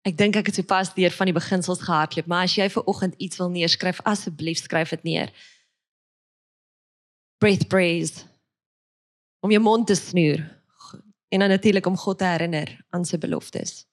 [0.06, 3.14] ek dink ek het sopas deur van die beginsels gehardloop, maar as jy vir oggend
[3.18, 5.30] iets wil neerskryf, asseblief skryf dit neer.
[7.40, 8.26] Breath praise.
[9.40, 10.42] Om jou mond te snoer
[11.30, 13.84] en dan natuurlik om God te herinner aan sy beloftes.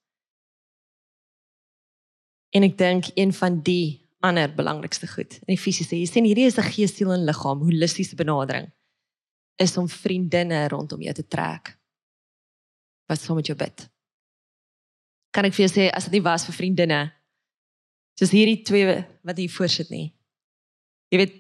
[2.50, 6.47] En ek dink een van die ander belangrikste goed in die fisiese, jy sien hierdie
[6.47, 8.71] is 'n gees, siel en liggaam holistiese benadering
[9.58, 11.77] is om vriendinne rondom jou te trek.
[13.10, 13.89] Wat sou met jou bid?
[15.34, 17.01] Kan ek vir jou sê as dit nie was vir vriendinne,
[18.19, 20.13] soos hierdie twee wat hier voor sit nie.
[21.12, 21.36] Jy weet,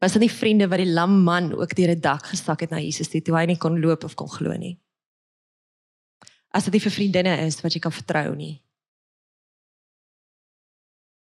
[0.00, 2.80] was dit nie vriende wat die lam man ook deur 'n dak gestak het na
[2.80, 4.78] Jesus toe, toe hy nie kon loop of kon glo nie.
[6.52, 8.62] As dit nie vir vriendinne is wat jy kan vertrou nie.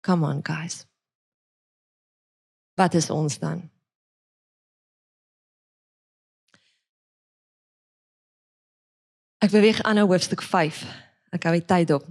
[0.08, 0.86] Come on guys.
[2.74, 3.66] Wat is ons dan?
[9.44, 10.80] Ek beweeg aan na hoofstuk 5.
[11.36, 12.06] Ek hou die tyd op.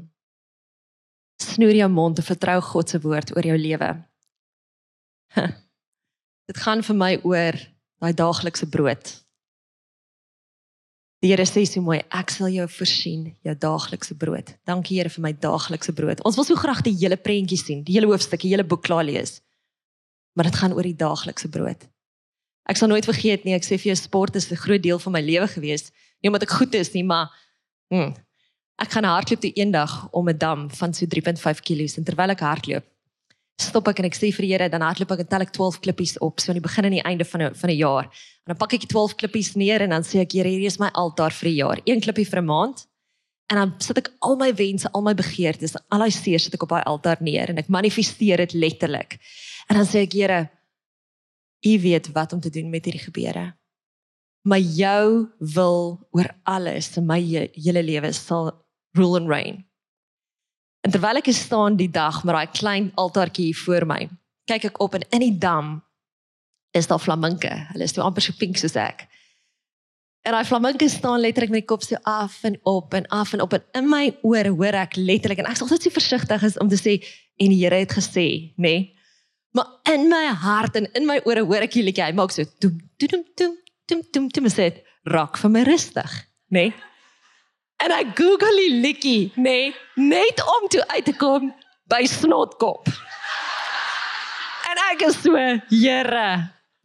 [1.42, 3.90] Snoer jou mond en vertrou God se woord oor jou lewe.
[6.48, 7.58] Dit gaan vir my oor
[7.98, 9.10] daai daaglikse brood.
[11.28, 14.54] Die Here sê so mooi, ek sal jou voorsien, jou daaglikse brood.
[14.64, 16.22] Dankie Here vir my daaglikse brood.
[16.24, 19.04] Ons wil so graag die hele prentjie sien, die hele hoofstuk, die hele boek klaar
[19.04, 19.42] lees.
[20.40, 21.84] Maar dit gaan oor die daaglikse brood.
[22.72, 25.14] Ek sal nooit vergeet nie, ek sê vir jou sport is 'n groot deel van
[25.14, 25.92] my lewe gewees
[26.24, 27.28] nie omdat ek goed is nie, maar
[27.92, 28.16] hm,
[28.80, 32.40] ek gaan hardloop die eendag om 'n dam van so 3.5 kg en terwyl ek
[32.40, 32.86] hardloop,
[33.60, 35.82] stop ek en ek sê vir die Here, dan hardloop ek en tel ek 12
[35.82, 38.10] klippies op, so aan die begin en die einde van 'n van 'n jaar.
[38.48, 40.80] En dan pak ek die 12 klippies neer en dan sê ek, Here, hierdie is
[40.80, 41.82] my altaar vir die jaar.
[41.84, 42.88] Een klippie vir 'n maand.
[43.52, 46.64] En dan sit ek al my wense, al my begeertes, al my seer sit ek
[46.64, 49.20] op daai altaar neer en ek manifesteer dit letterlik.
[49.70, 50.50] En dan sê ek, Here,
[51.66, 53.58] U weet wat om te doen met hierdie gebeure
[54.48, 58.52] maar jou wil oor alles in my hele lewe sal
[58.96, 59.66] rule and reign.
[60.86, 64.08] En terwyl ek staan die dag met daai klein altaartjie voor my,
[64.48, 65.82] kyk ek op en in die dam
[66.72, 67.52] is daar flaminke.
[67.72, 69.08] Hulle is toe amper so pink soos ek.
[70.28, 73.42] En daai flaminke staan letterlik met die kop so af en op en af en
[73.42, 76.58] op en in my ore hoor ek letterlik en ek sal net so versigtig is
[76.60, 76.98] om te sê
[77.38, 78.28] en die Here het gesê,
[78.58, 78.68] nê?
[78.68, 78.94] Nee?
[79.56, 82.44] Maar in my hart en in my ore hoor ek hierdie liedjie, hy maak so
[82.60, 83.56] toem toem toem
[83.88, 84.68] toe toe toe sê
[85.08, 86.12] raak vir my rustig,
[86.52, 86.68] nê?
[86.68, 86.76] Nee?
[87.78, 91.52] En ek Google die liedjie, nê, nee, net om toe uit te kom
[91.92, 92.90] by snotkop.
[94.72, 95.38] En ek so,
[95.70, 96.30] Here,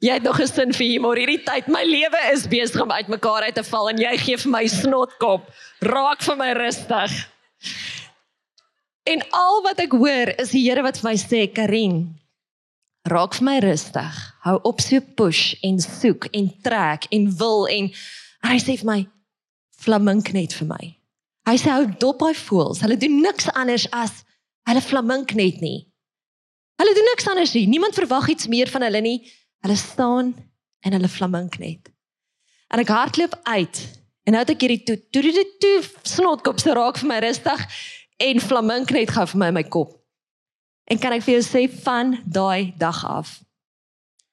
[0.02, 1.68] jy het nog 'n sin vir humor hierdie tyd.
[1.68, 5.50] My lewe is besig om uitmekaar uit te val en jy gee vir my snotkop.
[5.80, 7.28] Raak vir my rustig.
[9.06, 12.18] En al wat ek hoor is die Here wat vir my sê, Karin,
[13.08, 14.18] raak vir my rustig.
[14.42, 17.90] Hou op so push en soek en trek en wil en,
[18.42, 19.00] en hy sê vir my
[19.78, 20.96] flamink net vir my.
[21.46, 22.80] Hy sê hou dop hy voels.
[22.80, 24.24] Hulle doen niks anders as
[24.68, 25.88] hulle flamink net nie.
[26.78, 27.66] Hulle doen niks anders nie.
[27.66, 29.18] Niemand verwag iets meer van hulle nie.
[29.62, 30.34] Hulle staan
[30.82, 31.90] en hulle flamink net.
[32.72, 33.82] En ek hardloop uit
[34.26, 37.62] en nou het ek hierdie toe toe toe toe snotkop se raak vir my rustig
[38.22, 39.96] en flamink net gou vir my in my kop.
[40.90, 43.38] En kan ek vir jou sê van daai dag af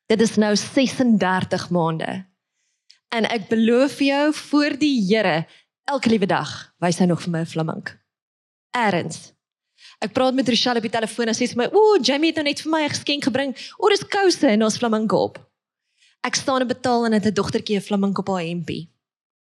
[0.09, 2.25] Dit is nou 36 maande.
[3.13, 5.45] En ek beloof jou voor die Here,
[5.85, 6.49] elke liewe dag
[6.81, 7.93] wys hy nog vir my 'n flamink.
[8.73, 9.33] Erns.
[9.99, 12.45] Ek praat met Rochelle op die telefoon en sy sê my, "Ooh, Jamie het nou
[12.45, 13.55] net vir my 'n geskenk gebring.
[13.77, 15.39] O, dis kouse en ons flamink op."
[16.23, 18.89] Ek staan en betaal en het 'n dogtertjie 'n flamink op haar hempie.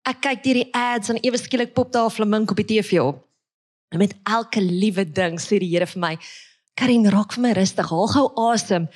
[0.06, 3.00] Ek kyk deur die ads en ewe skielik pop daar 'n flamink op die TV
[3.02, 3.28] op.
[3.92, 6.18] En met elke liewe ding sê die Here vir my,
[6.76, 7.90] "Karin, raak vir my rustig.
[7.90, 8.88] Haal gou asem."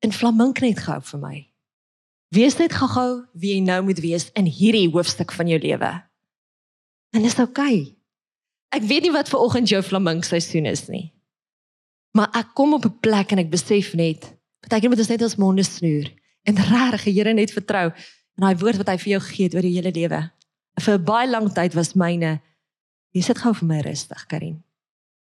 [0.00, 1.46] En flamink net gou vir my.
[2.28, 6.02] Wees net gou-gou wie jy nou moet wees in hierdie hoofstuk van jou lewe.
[7.12, 7.80] En dis oukei.
[7.80, 7.99] Okay.
[8.70, 11.10] Ek weet nie wat ver oggend jou flamink seisoen is nie.
[12.14, 14.36] Maar ek kom op 'n plek en ek besef net,
[14.68, 16.10] baie keer moet ons net ons monde snoer
[16.44, 19.54] en regtig die Here net vertrou en daai woord wat hy vir jou gegee het
[19.54, 20.30] oor jou hele lewe.
[20.80, 22.40] Vir baie lang tyd was myne
[23.12, 24.62] jy sit gou vir my rustig, Karin.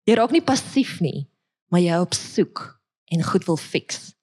[0.08, 1.28] Jy raak nie passief nie,
[1.71, 2.80] maar jy op soek
[3.12, 4.15] en goed wil fix.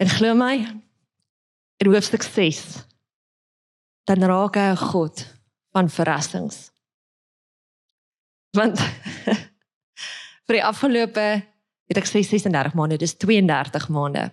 [0.00, 0.56] En glo my,
[1.80, 2.84] in hoofstuk 6
[4.08, 5.26] dan raak hy 'n God
[5.72, 6.70] van verrassings.
[8.56, 8.78] Want
[10.46, 11.26] vir die afgelope
[11.90, 14.30] het ek sê 36 maande, dis 32 maande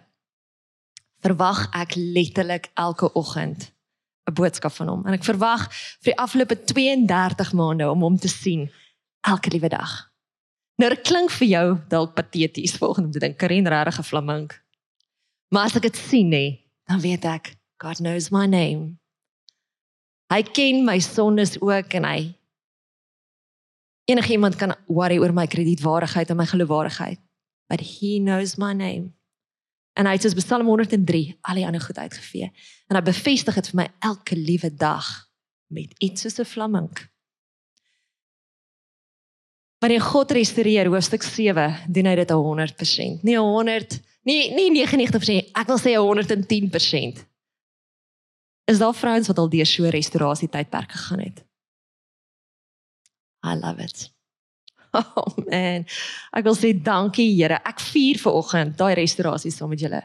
[1.26, 3.72] verwag ek letterlik elke oggend
[4.28, 8.30] 'n boodskap van hom en ek verwag vir die afgelope 32 maande om hom te
[8.30, 8.68] sien
[9.22, 10.12] elke liewe dag.
[10.78, 14.64] Nou dit klink vir jou dalk pateties volgens om te dink Karen regtig 'n flamink.
[15.50, 18.98] Maar as ek dit sien nê, dan weet ek God knows my name.
[20.30, 22.36] Hy ken my sondes ook en hy
[24.08, 27.20] enige iemand kan worry oor my kredietwaardigheid en my geloofwaardigheid,
[27.68, 29.12] but he knows my name.
[29.98, 32.52] En hy het soos Psalm 103 al die ander goed uitgevee.
[32.88, 35.08] En hy bevestig dit vir my elke liewe dag
[35.74, 37.08] met iets soos 'n flamink.
[39.80, 43.24] Wanneer God restoreer hoofstuk 7, doen hy dit 100%.
[43.24, 47.26] Nie 100, nie nie 99%, ek wil sê 110%.
[48.66, 51.47] Is daar vrouens wat al deur so 'n restaurasie tydperk gegaan het?
[53.48, 54.10] I love it.
[54.98, 55.84] Oh man.
[56.34, 57.60] Ek wil sê dankie Here.
[57.68, 60.00] Ek vier ver oggend daai restaurasie saam met julle.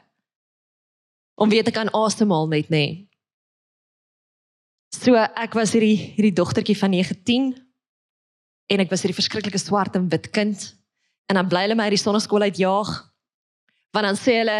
[1.40, 2.82] Om weet ek kan asemhaal net nê.
[2.82, 3.08] Nee.
[4.92, 7.48] So ek was hierdie hierdie dogtertjie van 19
[8.72, 10.66] en ek was hierdie verskriklike swart en wit kind
[11.30, 12.92] en dan bly hulle my uit die sonneskool uitjaag.
[13.96, 14.58] Want dan sê hulle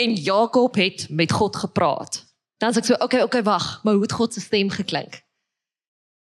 [0.00, 2.24] en Jakob het met God gepraat.
[2.60, 5.22] Dan sê ek so, okay, okay, wag, maar hoe het God se stem geklink?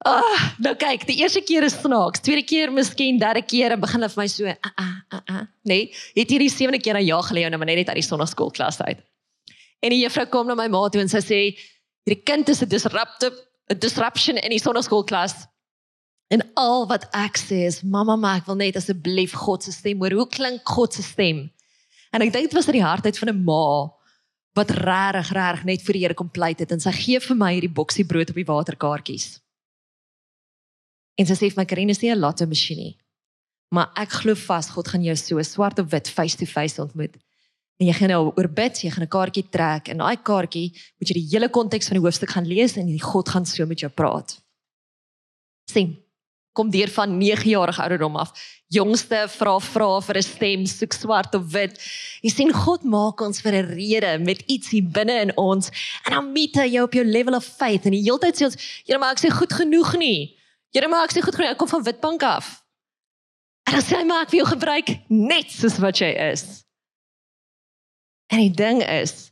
[0.05, 3.81] Ah, oh, nou kyk, die eerste keer is snaaks, tweede keer miskien, derde keer en
[3.81, 7.07] begin hulle vir my so, ah ah ah, ah nee, het hierdie sewende keer aan
[7.07, 9.01] jaag gelê nou maar net uit die sonnaskoolklas uit.
[9.81, 11.41] En die juffrou kom na my ma toe en sy sê,
[12.05, 13.41] hierdie kind is 'n disruptive,
[13.73, 15.47] 'n disruption in die sonnaskoolklas.
[16.29, 19.99] En al wat ek sê is, mamma, maar ek wil net asseblief God se stem
[19.99, 20.13] hoor.
[20.13, 21.51] Hoe klink God se stem?
[22.13, 23.91] En ek dink dit was uit die hartheid van 'n ma
[24.57, 27.53] wat regtig regtig net vir die Here kom pleit het en sy gee vir my
[27.55, 29.41] hierdie boksie brood op die waterkaartjies.
[31.17, 32.97] En sy sê vir my Karine is nie 'n lotto masjien nie.
[33.75, 37.17] Maar ek glo vas God gaan jou so swart op wit face to face ontmoet.
[37.81, 41.09] En jy gaan nou oor bid, jy gaan 'n kaartjie trek en daai kaartjie moet
[41.09, 43.91] jy die hele konteks van die hoofstuk gaan lees en God gaan so met jou
[43.91, 44.41] praat.
[45.71, 45.97] Sien.
[46.57, 48.33] Kom deur van 9 jarige ouderdom af.
[48.69, 51.79] Jongste vra vra vir 'n stem, soek swart op wit.
[52.23, 55.69] Jy sien God maak ons vir 'n rede met iets hier binne in ons
[56.07, 58.45] en dan meet hy jou op jou level of faith en die hele tyd sê
[58.45, 60.36] ons, "Here, maar ek sê goed genoeg nie."
[60.77, 62.51] Here maar ek sê goed genoeg, ek kom van Witbank af.
[63.65, 66.43] En dan sê hy maar ek wil jou gebruik net soos wat jy is.
[68.29, 69.31] En die ding is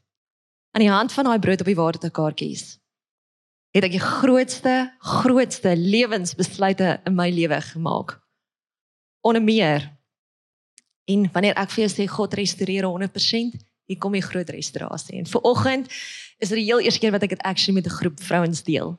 [0.72, 2.64] aan die hand van daai brood op die waterkaartjies
[3.74, 8.16] het ek die grootste grootste lewensbesluite in my lewe gemaak.
[9.26, 9.88] Onder meer
[11.10, 13.58] en wanneer ek vir jou sê God restoreer 100%,
[13.90, 15.18] hier kom die groot restaurasie.
[15.20, 15.90] En vir oggend
[16.38, 18.94] is dit die heel eerste keer wat ek dit actually met 'n groep vrouens deel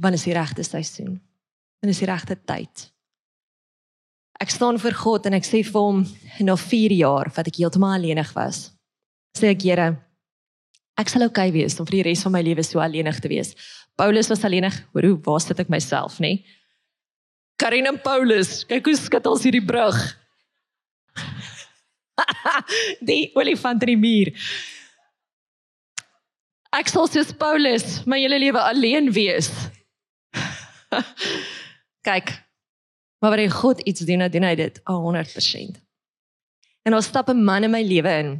[0.00, 1.18] wanneer is die regte seisoen?
[1.80, 2.86] Wanneer is die regte tyd?
[4.42, 6.00] Ek staan voor God en ek sê vir hom
[6.42, 8.70] na 4 jaar wat ek heeltemal alleenig was.
[9.38, 9.92] Sê ek Here,
[10.98, 13.30] ek sal oukei okay wees om vir die res van my lewe so alleenig te
[13.30, 13.54] wees.
[13.96, 14.74] Paulus was alleenig.
[14.92, 16.40] Hoor hoe waar sit ek myself, nê?
[17.60, 19.98] Karin en Paulus, kyk hoe skud ons hierdie brug.
[23.08, 24.32] die olifant in die muur.
[26.72, 29.52] Ek sal soos Paulus my hele lewe alleen wees.
[32.08, 32.30] Kyk.
[33.18, 35.78] Maar wanneer God iets doen, dan hy dit 100%.
[36.82, 38.30] En ons stap 'n man in my lewe in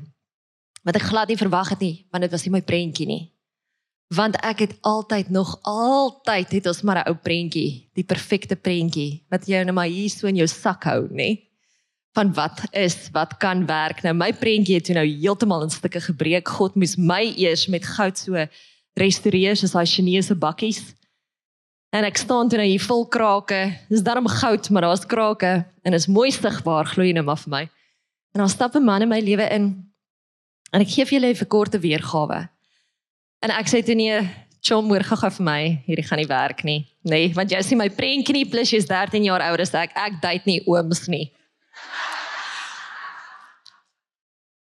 [0.82, 3.32] wat ek glad nie verwag het nie, want dit was nie my prentjie nie.
[4.14, 9.24] Want ek het altyd nog altyd het ons maar 'n ou prentjie, die perfekte prentjie
[9.30, 11.52] wat jy nou maar hier so in jou sak hou, nê?
[12.12, 14.02] van wat is, wat kan werk.
[14.04, 16.48] Nou my prentjie het toe nou heeltemal in stukke gebreek.
[16.48, 18.46] God moes my eers met goud so
[19.00, 20.82] restoreer soos daai Chinese bakkies.
[21.92, 23.60] En ek staan toe nou hier vol krake.
[23.92, 25.52] Dis darm goud, maar daar's krake
[25.84, 27.62] en is mooi sigbaar gloei net maar vir my.
[28.32, 29.92] En dan stap 'n man in my lewe in.
[30.72, 32.48] En ek gee vir julle 'n korte weergawe.
[33.40, 34.20] En ek sê toe nee,
[34.60, 36.86] chom moer gou vir my, hierdie gaan nie werk nie.
[37.02, 39.90] Nee, want jy sien my prentjie nie plus jy's 13 jaar ouer as ek.
[39.94, 41.32] Ek date nie ooms nie.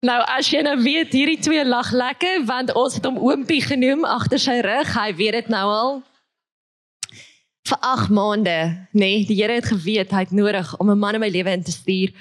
[0.06, 4.06] Nou as jy nou weet hierdie twee lag lekker want ons het hom oompie genoem
[4.06, 4.94] agter sy rug.
[4.94, 6.04] Hy weet dit nou al.
[7.68, 8.58] Vir 8 maande,
[8.96, 11.52] nê, nee, die Here het geweet hy het nodig om 'n man in my lewe
[11.52, 12.14] in te stuur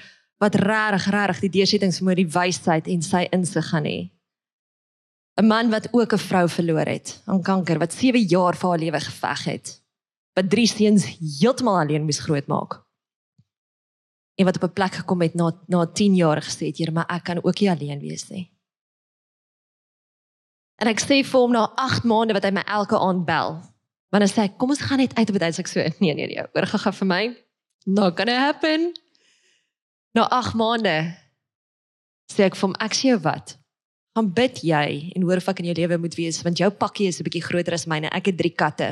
[0.43, 4.11] wat regtig regtig die deursettingsvermoë, die wysheid en sy insig gaan hê.
[5.39, 8.79] 'n Man wat ook 'n vrou verloor het aan kanker, wat 7 jaar vir haar
[8.79, 9.81] lewe geveg het.
[10.35, 11.05] Wat drie seuns
[11.39, 12.87] heeltemal alleen moes grootmaak
[14.37, 17.09] en wat op 'n plek gekom het na na 10 jaar gesê het Here, maar
[17.09, 18.51] ek kan ook nie alleen wees nie.
[20.75, 23.76] En ek sê vir hom na 8 maande wat hy my elke aand bel.
[24.11, 26.65] Hy sê kom ons gaan net uit op dit ek so nee nee nee, oor
[26.65, 27.23] gegaan vir my.
[27.85, 28.93] Not gonna happen.
[30.15, 30.97] Na 8 maande
[32.31, 33.57] sê ek vir hom ek sê wat?
[34.15, 37.07] Gaan bid jy en hoor of ek in jou lewe moet wees want jou pakkie
[37.07, 38.09] is 'n bietjie groter as myne.
[38.11, 38.89] Ek het 3 katte.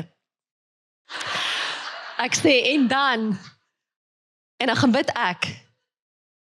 [2.18, 3.36] Ek sê en dan
[4.56, 5.48] En dan gaan bid ek.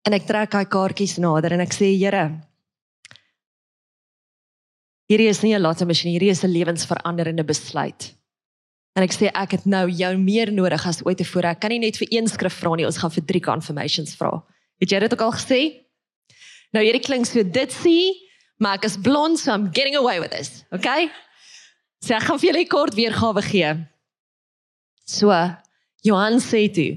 [0.08, 2.24] En ek trek daai kaartjies nader en ek sê Here,
[5.12, 8.16] hierdie is nie 'n lotte masjien, hierdie is 'n lewensveranderende besluit.
[9.00, 11.54] En ek sê ek het nou jou meer nodig as ooit tevore.
[11.54, 14.42] Ek kan nie net vir een skrif vra nie, ons gaan vir drie confirmations vra.
[14.84, 15.60] Het jy dit ook al gesê?
[16.76, 17.96] Nou hierdie klink so dit sê,
[18.60, 20.66] maar ek is blond, so I'm getting away with this.
[20.76, 21.08] Okay?
[22.04, 23.72] Sê ek gaan vir julle kort weergawe gee.
[25.08, 25.32] So,
[26.04, 26.92] Johan sê toe,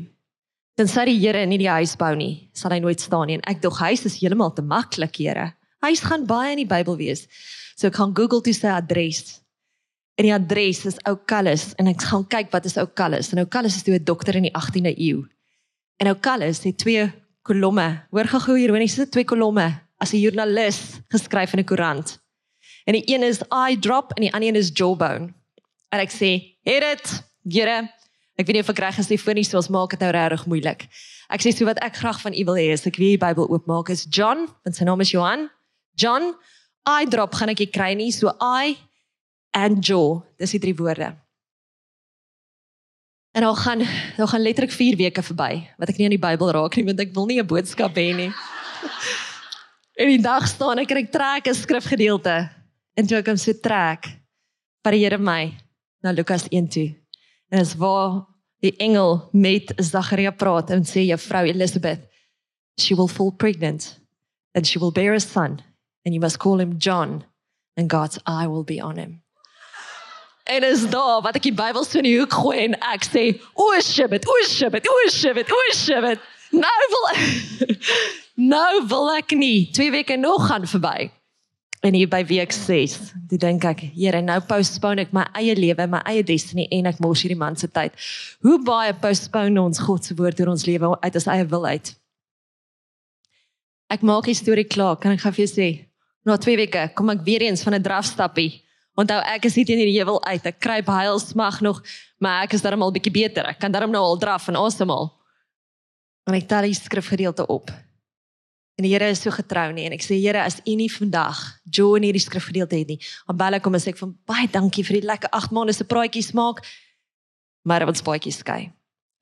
[0.74, 3.38] Tensy die Here nie die huis bou nie, sal hy nooit staan nie.
[3.38, 5.52] En ek dog huis is heeltemal te maklik, Here.
[5.86, 7.28] Huis gaan baie in die Bybel wees.
[7.78, 9.41] So ek gaan Google toe sy adres.
[10.22, 13.32] En die adres is Ou Kallis en ek gaan kyk wat is Ou Kallis.
[13.34, 15.26] En Ou Kallis is toe 'n dokter in die 18de eeu.
[15.98, 17.10] En Ou Kallis het twee
[17.42, 18.06] kolomme.
[18.10, 22.20] Hoor gou ironies, dit twee kolomme as 'n joernalis geskryf in 'n koerant.
[22.86, 25.34] En die een is eye drop en die ander een is jawbone.
[25.90, 27.90] En ek sê, "Het dit, Here,
[28.38, 30.88] Ek weet nie of ek reg voor nie soos maak dit nou regtig moeilik.
[31.28, 33.48] Ek sê so wat ek graag van u wil hê is ek wil die Bybel
[33.48, 35.50] oopmaak is John, want sy naam is Johan.
[35.94, 36.34] John,
[36.88, 38.78] I drop gaan ek kry nie so I
[39.52, 40.22] and Joe.
[40.40, 41.12] Dis die drie woorde.
[43.32, 43.80] En al gaan
[44.16, 47.00] al gaan letterlik 4 weke verby wat ek nie aan die Bybel raak nie want
[47.00, 48.32] ek wil nie 'n boodskap hê nie.
[50.00, 52.36] en die dag staan ek en ek trek 'n skrifgedeelte
[52.96, 54.04] en toe ek hom so trek,
[54.84, 55.56] vat die Here my
[56.04, 56.92] na Lukas 1 toe.
[57.48, 58.26] En dis waar
[58.60, 62.04] die engel met Zacharia praat en sê juffrou Elizabeth
[62.78, 63.98] she will fall pregnant
[64.54, 65.60] and she will bear a son
[66.04, 67.24] and you must call him John
[67.76, 69.22] and God's eye will be on him.
[70.44, 73.24] En is daar wat ek die Bybel so in die hoek gooi en ek sê
[73.54, 77.08] o shibit o shibit o shibit o shibit nou wil
[78.54, 81.12] nou wil ek nie twee weke nog gaan verby
[81.82, 82.94] en hier by week 6,
[83.26, 87.00] toe dink ek, Here, nou postpone ek my eie lewe, my eie destiny en ek
[87.02, 87.96] mors hierdie man se tyd.
[88.46, 91.90] Hoe baie postpone ons God se woord oor ons lewe uit as eie wil uit?
[93.92, 95.68] Ek maak die storie klaar, kan ek gou vir jou sê?
[96.22, 98.62] Na 2 weke kom ek weer eens van 'n drafstappie.
[98.98, 100.44] Onthou ek is nie teen die heuwel uit.
[100.48, 101.80] Ek kruip heil smag nog,
[102.20, 103.48] maar ek is darm al bietjie beter.
[103.48, 105.08] Ek kan darm nou al draf en asemhaal.
[106.28, 107.72] En ek tel die skrifgedeelte op.
[108.76, 111.40] En die Here is so getrou nie en ek sê Here as U nie vandag
[111.64, 114.48] Joe in hierdie skrifgedeelte het nie, dan bel ek hom en sê ek van baie
[114.52, 116.62] dankie vir die lekker 8 maande se praatjies maak.
[117.68, 118.72] Maar wat spaatjies skei.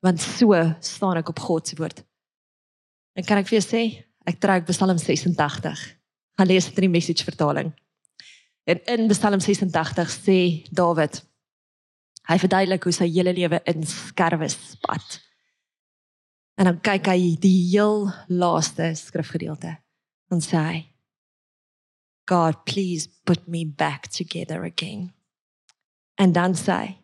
[0.01, 2.01] Want so staan ek op God se woord.
[3.15, 3.83] En kan ek vir jou sê,
[4.25, 5.83] ek trek Psalm 86.
[6.39, 7.69] Gaan lees dit in die message vertaling.
[8.71, 10.37] En in Psalm 86 sê
[10.71, 11.19] Dawid
[12.29, 15.17] hy verduidelik hoe sy hele lewe in skerwe spat.
[16.55, 19.75] En dan kyk hy die heel laaste skrifgedeelte.
[20.31, 20.79] Dan sê hy:
[22.29, 25.11] God, please put me back together again.
[26.17, 27.01] And dan sê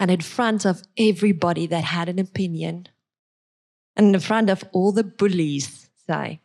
[0.00, 2.88] and in front of everybody that had an opinion
[3.96, 6.40] and in front of all the bullies say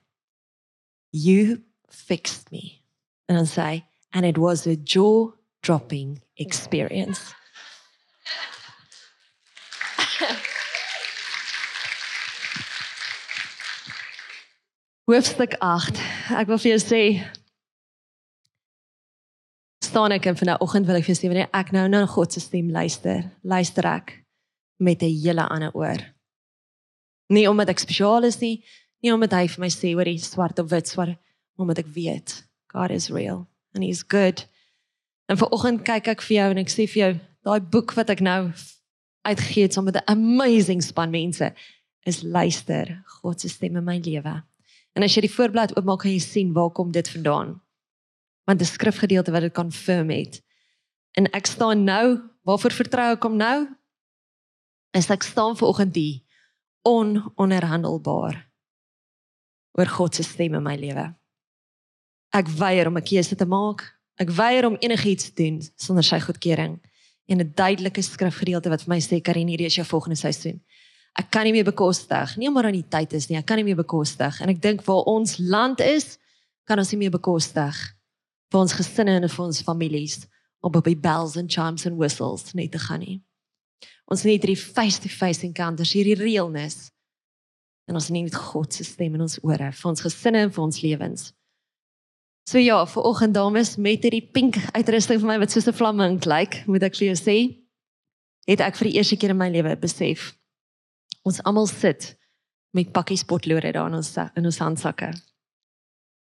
[1.11, 2.83] you fixed me
[3.27, 5.31] and I say and it was a jaw
[5.61, 7.33] dropping experience
[15.09, 15.97] Hoofstuk 8.
[16.37, 17.01] Ek wil vir jou sê
[19.81, 22.41] staan ek en vanoggend wil ek vir jou sê wanneer ek nou na God se
[22.43, 24.21] stem luister, luister ek
[24.77, 25.97] met 'n hele ander oor.
[27.33, 28.61] Nie omdat ek spesiaal is nie,
[28.99, 31.15] Nie omdat hy vir my sê oor die swart of wit swart,
[31.55, 32.41] maar omdat ek weet
[32.73, 34.47] God is real and he's good.
[35.29, 37.11] En vanoggend kyk ek vir jou en ek sê vir jou,
[37.45, 38.51] daai boek wat ek nou
[39.27, 41.53] uitgegee het saam met 'n amazing span mense
[42.05, 44.43] is luister God se stem in my lewe.
[44.95, 47.61] En as jy die voorblad oopmaak, kan jy sien waar kom dit vandaan.
[48.45, 50.41] Want 'n skrifgedeelte wat dit confirm het.
[51.13, 53.67] En ek staan nou, waarvoor vertrou ek hom nou?
[54.93, 56.21] Is ek staan vanoggend hier
[56.81, 58.49] ononderhandelbaar
[59.77, 61.18] oor God se stem in my lewe.
[62.29, 63.81] Ek weier om 'n keuse te maak.
[64.17, 66.79] Ek weier om enigiets te doen sonder sy goedkeuring
[67.25, 70.61] en 'n duidelike skrifgedeelte wat vir my sê Karin hierdie is jou volgende seisoen.
[71.17, 73.37] Ek kan nie meer bekostig nie omdat daar nie tyd is nie.
[73.37, 76.17] Ek kan nie meer bekostig en ek dink waar ons land is,
[76.65, 77.75] kan ons nie meer bekostig
[78.51, 80.27] vir ons gesinne en vir ons families
[80.61, 83.21] om op die bells and chimes and whistles net te gaan nie.
[84.09, 86.89] Ons need hierdie face-to-face encounters, hierdie realness.
[87.87, 90.81] En ons need God se stem in ons ore vir ons gesinne en vir ons
[90.81, 91.29] lewens.
[92.49, 96.17] So ja, vir oggend dames met hierdie pink uitrusting vir my wat soos 'n flaming
[96.25, 97.37] lyk, moet ek vir jou sê,
[98.47, 100.33] het ek vir die eerste keer in my lewe besef
[101.23, 102.17] ons almal sit
[102.73, 105.13] met pakkies potlode daar in ons in ons handsakke.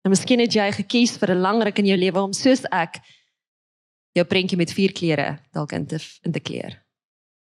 [0.04, 3.02] En miskien het jy gekies vir 'n lang ruk in jou lewe om soos ek
[4.14, 6.72] jou prentjie met vier kleure dalk in te in te kleur.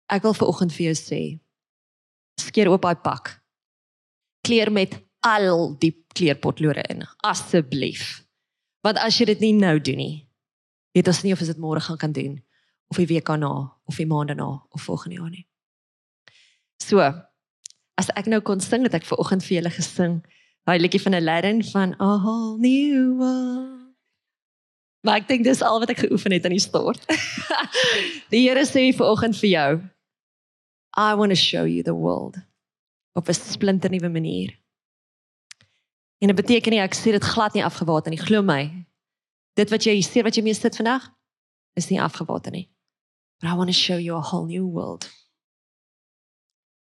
[0.10, 1.40] Ek wil vir oggend vir jou sê,
[2.40, 3.42] skeer oop daai pak.
[4.44, 8.25] Kleur met al die kleurpotlode in, asseblief.
[8.86, 10.16] Want as jy dit nie nou doen nie,
[10.94, 12.38] weet ons nie of ons dit môre gaan kan doen
[12.94, 13.52] of die week daarna
[13.90, 15.48] of die maand daarna of volgende jaar nie.
[16.84, 17.02] So,
[17.98, 20.20] as ek nou kon sing het ek ver oggend vir julle gesing,
[20.70, 23.82] daai liedjie van Aladdin van A Whole New World.
[25.06, 27.02] Maar ek dink dis al wat ek geoefen het in die stort.
[28.34, 29.72] die Here sê vir oggend vir jou,
[30.98, 32.38] I want to show you the world
[33.16, 34.54] op 'n splinternuwe manier.
[36.18, 38.70] En dit beteken nie ek sê dit glad nie afgewater nie, glo my.
[39.60, 41.10] Dit wat jy sê wat jy mee sit vandag
[41.76, 42.70] is nie afgewater nie.
[43.40, 45.10] But I want to show you a whole new world.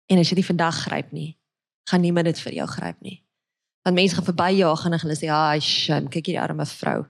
[0.10, 1.38] En as jy dit vandag gryp nie,
[1.90, 3.20] gaan niemand dit vir jou gryp nie.
[3.86, 7.06] Want mense gaan verbyjaag en hulle sê, "Ag, shame, kyk hierdie arme vrou."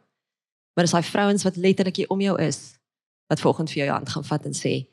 [0.75, 2.79] Maar dis daai vrouens wat letterlik hier om jou is
[3.27, 4.87] wat volgens vir jou hand gaan vat en sê,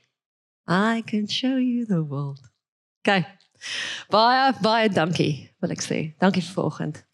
[0.66, 2.41] "I can show you the world."
[3.01, 3.27] Okay.
[4.09, 6.14] Baie baie dankie, wil ek sê.
[6.18, 7.06] Dankie vir vanoggend.